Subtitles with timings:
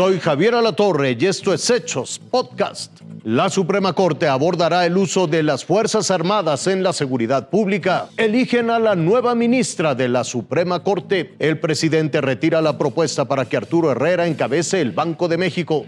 [0.00, 3.02] Soy Javier Alatorre y esto es Hechos Podcast.
[3.22, 8.08] La Suprema Corte abordará el uso de las Fuerzas Armadas en la seguridad pública.
[8.16, 11.34] Eligen a la nueva ministra de la Suprema Corte.
[11.38, 15.84] El presidente retira la propuesta para que Arturo Herrera encabece el Banco de México.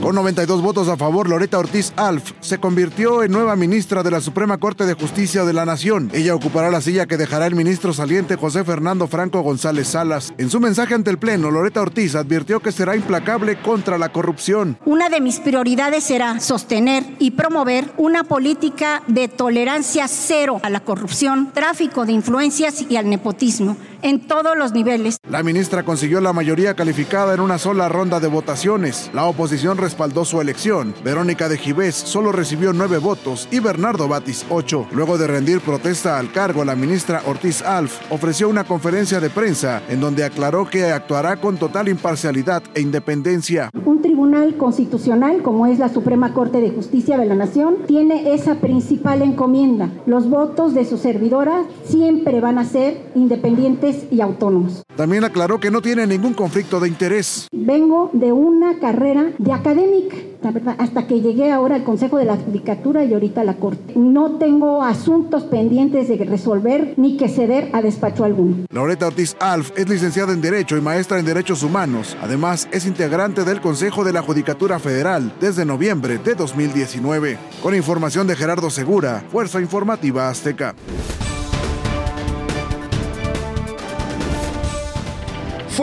[0.00, 4.20] Con 92 votos a favor, Loreta Ortiz Alf se convirtió en nueva ministra de la
[4.20, 6.10] Suprema Corte de Justicia de la Nación.
[6.12, 10.34] Ella ocupará la silla que dejará el ministro saliente José Fernando Franco González Salas.
[10.36, 14.78] En su mensaje ante el Pleno, Loreta Ortiz advirtió que será implacable contra la corrupción.
[14.84, 20.80] Una de mis prioridades será sostener y promover una política de tolerancia cero a la
[20.80, 25.16] corrupción, tráfico de influencias y al nepotismo en todos los niveles.
[25.28, 29.10] La ministra consiguió la mayoría calificada en una sola ronda de votaciones.
[29.14, 30.94] La oposición respaldó su elección.
[31.02, 34.86] Verónica de Gibés solo recibió nueve votos y Bernardo Batis ocho.
[34.92, 39.82] Luego de rendir protesta al cargo, la ministra Ortiz Alf ofreció una conferencia de prensa
[39.88, 43.70] en donde aclaró que actuará con total imparcialidad e independencia.
[43.86, 48.56] Un tribunal constitucional, como es la Suprema Corte de Justicia de la Nación, tiene esa
[48.56, 49.90] principal encomienda.
[50.04, 54.84] Los votos de su servidora siempre van a ser independientes y autónomos.
[54.96, 57.48] También aclaró que no tiene ningún conflicto de interés.
[57.52, 62.26] Vengo de una carrera de académica, la verdad, hasta que llegué ahora al Consejo de
[62.26, 63.94] la Judicatura y ahorita a la Corte.
[63.96, 68.66] No tengo asuntos pendientes de resolver ni que ceder a despacho alguno.
[68.70, 72.16] Loreta Ortiz Alf es licenciada en Derecho y maestra en Derechos Humanos.
[72.22, 77.38] Además, es integrante del Consejo de la Judicatura Federal desde noviembre de 2019.
[77.62, 80.74] Con información de Gerardo Segura, Fuerza Informativa Azteca.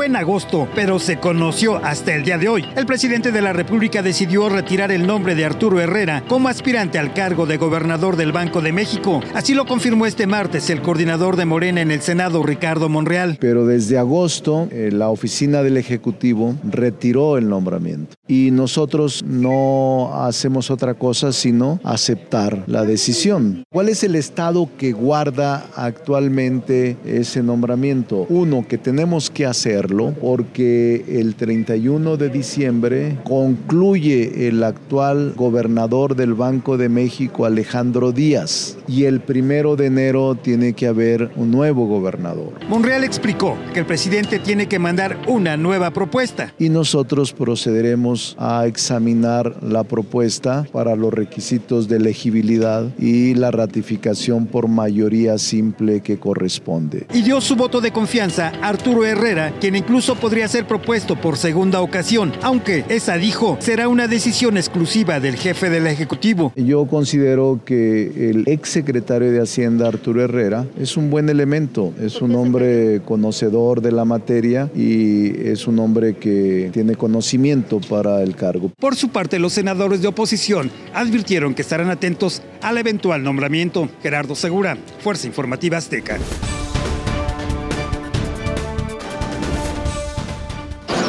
[0.04, 2.66] En agosto, pero se conoció hasta el día de hoy.
[2.76, 7.14] El presidente de la República decidió retirar el nombre de Arturo Herrera como aspirante al
[7.14, 9.22] cargo de gobernador del Banco de México.
[9.34, 13.38] Así lo confirmó este martes el coordinador de Morena en el Senado, Ricardo Monreal.
[13.40, 18.16] Pero desde agosto, eh, la oficina del Ejecutivo retiró el nombramiento.
[18.32, 23.66] Y nosotros no hacemos otra cosa sino aceptar la decisión.
[23.70, 28.26] ¿Cuál es el estado que guarda actualmente ese nombramiento?
[28.30, 29.82] Uno, que tenemos que hacer
[30.22, 38.78] porque el 31 de diciembre concluye el actual gobernador del Banco de México, Alejandro Díaz,
[38.88, 42.54] y el primero de enero tiene que haber un nuevo gobernador.
[42.70, 46.54] Monreal explicó que el presidente tiene que mandar una nueva propuesta.
[46.60, 54.46] Y nosotros procederemos a examinar la propuesta para los requisitos de elegibilidad y la ratificación
[54.46, 57.08] por mayoría simple que corresponde.
[57.14, 61.38] Y dio su voto de confianza a Arturo Herrera, quien incluso podría ser propuesto por
[61.38, 66.54] segunda ocasión, aunque esa dijo será una decisión exclusiva del jefe del Ejecutivo.
[66.56, 72.22] Yo considero que el ex secretario de Hacienda, Arturo Herrera, es un buen elemento, es
[72.22, 78.72] un hombre conocedor de la materia y es un hombre que tiene conocimiento para cargo.
[78.80, 83.90] Por su parte, los senadores de oposición advirtieron que estarán atentos al eventual nombramiento.
[84.02, 86.18] Gerardo Segura, Fuerza Informativa Azteca.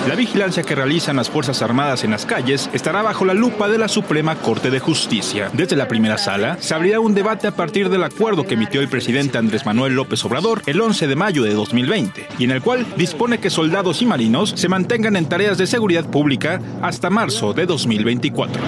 [0.08, 3.78] La vigilancia que realizan las Fuerzas Armadas en las calles estará bajo la lupa de
[3.78, 5.48] la Suprema Corte de Justicia.
[5.52, 8.88] Desde la primera sala, se abrirá un debate a partir del acuerdo que emitió el
[8.88, 12.84] presidente Andrés Manuel López Obrador el 11 de mayo de 2020, y en el cual
[12.96, 17.66] dispone que soldados y marinos se mantengan en tareas de seguridad pública hasta marzo de
[17.66, 18.60] 2024.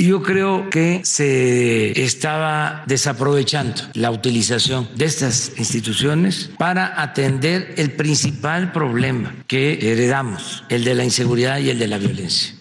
[0.00, 8.70] Yo creo que se estaba desaprovechando la utilización de estas instituciones para atender el principal
[8.72, 12.54] problema que heredamos, el de la inseguridad y el de la violencia.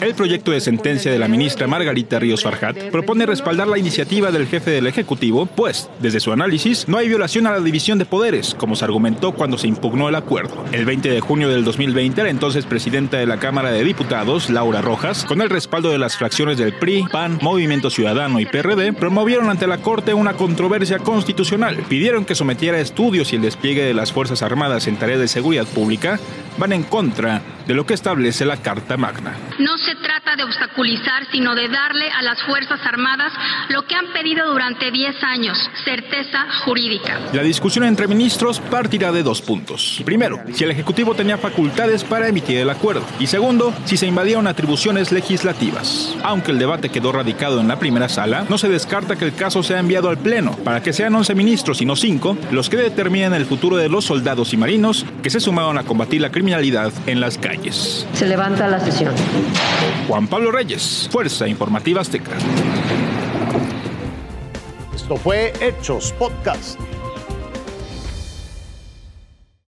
[0.00, 4.46] El proyecto de sentencia de la ministra Margarita Ríos Farjat propone respaldar la iniciativa del
[4.46, 8.54] jefe del Ejecutivo, pues, desde su análisis, no hay violación a la división de poderes,
[8.54, 10.64] como se argumentó cuando se impugnó el acuerdo.
[10.70, 14.82] El 20 de junio del 2020, la entonces presidenta de la Cámara de Diputados, Laura
[14.82, 19.50] Rojas, con el respaldo de las fracciones del PRI, PAN, Movimiento Ciudadano y PRD, promovieron
[19.50, 21.76] ante la Corte una controversia constitucional.
[21.88, 25.66] Pidieron que sometiera estudios y el despliegue de las Fuerzas Armadas en tareas de seguridad
[25.66, 26.20] pública
[26.56, 29.36] van en contra de lo que establece la Carta Magna.
[29.58, 33.30] No se trata de obstaculizar, sino de darle a las Fuerzas Armadas
[33.68, 37.20] lo que han pedido durante 10 años, certeza jurídica.
[37.34, 40.00] La discusión entre ministros partirá de dos puntos.
[40.04, 43.04] Primero, si el Ejecutivo tenía facultades para emitir el acuerdo.
[43.20, 46.16] Y segundo, si se invadieron atribuciones legislativas.
[46.22, 49.62] Aunque el debate quedó radicado en la primera sala, no se descarta que el caso
[49.62, 53.34] sea enviado al Pleno para que sean 11 ministros y no 5 los que determinen
[53.34, 57.20] el futuro de los soldados y marinos que se sumaron a combatir la criminalidad en
[57.20, 57.57] las calles.
[58.12, 59.14] Se levanta la sesión.
[60.06, 62.32] Juan Pablo Reyes, Fuerza Informativa Azteca.
[64.94, 66.78] Esto fue Hechos Podcast.